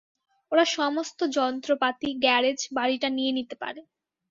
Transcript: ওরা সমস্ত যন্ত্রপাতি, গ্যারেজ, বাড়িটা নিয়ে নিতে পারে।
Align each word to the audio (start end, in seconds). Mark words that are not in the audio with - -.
ওরা 0.51 0.65
সমস্ত 0.77 1.19
যন্ত্রপাতি, 1.37 2.09
গ্যারেজ, 2.23 2.59
বাড়িটা 2.73 3.07
নিয়ে 3.09 3.31
নিতে 3.37 3.55
পারে। 3.61 3.81